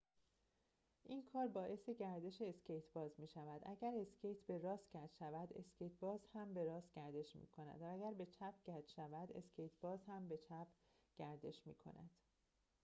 این 1.03 1.25
کار 1.25 1.47
باعث 1.47 1.89
گردش 1.89 2.41
اسکیت‌باز 2.41 3.19
می‌شود 3.19 3.61
اگر 3.65 3.93
اسکیت 3.97 4.37
به 4.47 4.57
راست 4.57 4.89
کج 4.93 5.09
شود 5.19 5.49
اسکیت‌باز 5.55 6.25
هم 6.33 6.53
به 6.53 6.63
راست 6.63 6.93
گردش 6.95 7.35
می‌کند 7.35 7.81
و 7.81 7.85
اگر 7.85 8.13
به 8.17 8.25
چپ 8.25 8.53
کج 8.67 8.87
شود 8.95 9.31
اسکیت‌باز 9.37 9.99
به 10.29 10.37
چپ 10.37 10.67
گردش 11.17 11.67
می‌کند 11.67 12.09